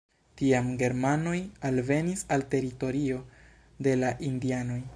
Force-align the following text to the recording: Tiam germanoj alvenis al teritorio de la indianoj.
Tiam 0.39 0.69
germanoj 0.77 1.35
alvenis 1.69 2.25
al 2.37 2.45
teritorio 2.55 3.21
de 3.89 3.95
la 4.05 4.11
indianoj. 4.31 4.83